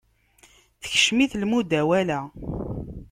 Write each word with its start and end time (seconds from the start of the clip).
Tekcem-it 0.81 1.33
lmudawala. 1.41 2.19